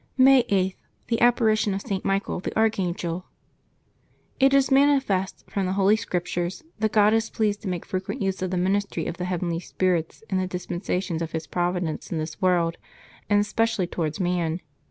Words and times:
May 0.17 0.41
8.— 0.45 0.73
THE 1.09 1.21
APPARITION 1.21 1.75
OF 1.75 1.81
ST. 1.81 2.03
MICHAEL 2.03 2.39
THE 2.39 2.55
ARCHANGEL. 2.57 3.23
IT 4.39 4.51
is 4.51 4.71
manifest, 4.71 5.43
from 5.47 5.67
the 5.67 5.73
Holy 5.73 5.95
Scriptures, 5.95 6.63
that 6.79 6.91
God 6.91 7.13
is 7.13 7.29
pleased 7.29 7.61
to 7.61 7.67
make 7.67 7.85
frequent 7.85 8.19
use 8.19 8.41
of 8.41 8.49
the 8.49 8.57
ministry 8.57 9.05
of 9.05 9.17
the 9.17 9.25
heavenly 9.25 9.59
spirits 9.59 10.23
in 10.27 10.39
the 10.39 10.47
dispensations 10.47 11.21
of 11.21 11.33
His 11.33 11.45
providence 11.45 12.11
in 12.11 12.17
this 12.17 12.41
world, 12.41 12.77
and 13.29 13.39
especially 13.41 13.85
towards 13.85 14.19
man. 14.19 14.61